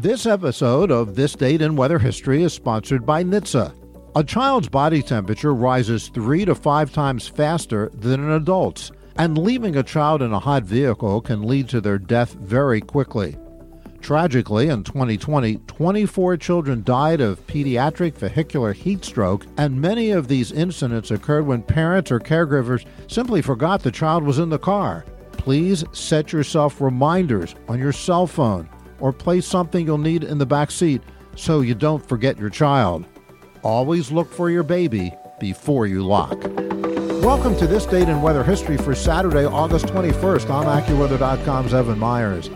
[0.00, 3.74] This episode of This Date in Weather History is sponsored by NHTSA.
[4.16, 9.76] A child's body temperature rises three to five times faster than an adult's, and leaving
[9.76, 13.36] a child in a hot vehicle can lead to their death very quickly.
[14.00, 20.50] Tragically, in 2020, 24 children died of pediatric vehicular heat stroke, and many of these
[20.50, 25.04] incidents occurred when parents or caregivers simply forgot the child was in the car.
[25.32, 28.66] Please set yourself reminders on your cell phone
[29.00, 31.02] or place something you'll need in the back seat
[31.36, 33.04] so you don't forget your child.
[33.62, 36.38] Always look for your baby before you lock.
[37.22, 40.50] Welcome to this date in weather history for Saturday, August 21st.
[40.50, 42.48] I'm AccuWeather.com's Evan Myers.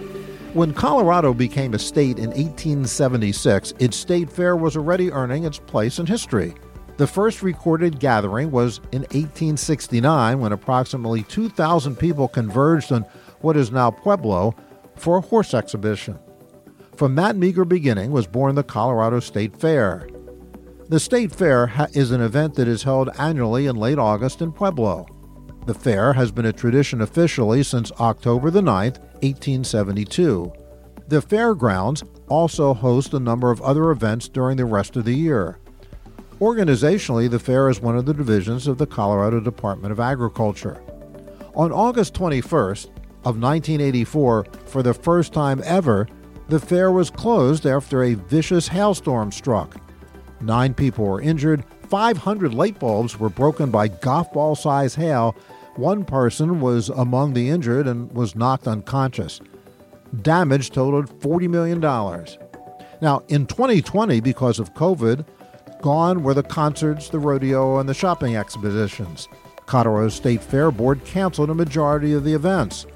[0.55, 5.99] When Colorado became a state in 1876, its state fair was already earning its place
[5.99, 6.55] in history.
[6.97, 13.03] The first recorded gathering was in 1869 when approximately 2,000 people converged on
[13.41, 14.55] what is now Pueblo
[14.95, 16.19] for a horse exhibition.
[16.97, 20.09] From that meager beginning was born the Colorado State Fair.
[20.89, 24.53] The State Fair ha- is an event that is held annually in late August in
[24.53, 25.07] Pueblo.
[25.67, 30.53] The fair has been a tradition officially since October the 9th, 1872.
[31.09, 35.59] The fairgrounds also host a number of other events during the rest of the year.
[36.39, 40.81] Organizationally, the fair is one of the divisions of the Colorado Department of Agriculture.
[41.57, 42.87] On August 21st
[43.25, 46.07] of 1984, for the first time ever,
[46.49, 49.77] the fair was closed after a vicious hailstorm struck.
[50.41, 55.35] Nine people were injured, 500 light bulbs were broken by golf ball size hail.
[55.77, 59.41] One person was among the injured and was knocked unconscious.
[60.23, 61.81] Damage totaled $40 million.
[63.01, 65.25] Now, in 2020, because of COVID,
[65.81, 69.29] gone were the concerts, the rodeo, and the shopping exhibitions.
[69.67, 72.87] Colorado State Fair Board canceled a majority of the events.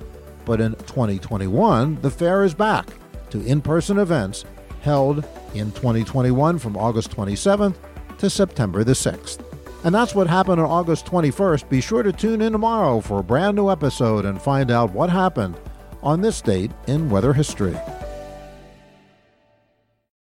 [0.44, 2.86] But in 2021, the fair is back
[3.30, 4.44] to in person events
[4.80, 5.24] held
[5.54, 7.76] in 2021 from August 27th
[8.18, 9.44] to September the 6th.
[9.84, 11.68] And that's what happened on August 21st.
[11.68, 15.10] Be sure to tune in tomorrow for a brand new episode and find out what
[15.10, 15.56] happened
[16.02, 17.76] on this date in weather history.